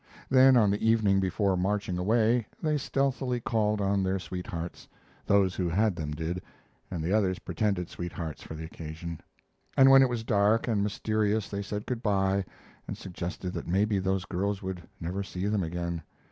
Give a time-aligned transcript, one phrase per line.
[0.31, 4.87] Then, on the evening before marching away, they stealthily called on their sweethearts
[5.27, 6.41] those who had them did,
[6.89, 9.21] and the others pretended sweethearts for the occasion
[9.77, 12.43] and when it was dark and mysterious they said good by
[12.87, 16.01] and suggested that maybe those girls would never see them again.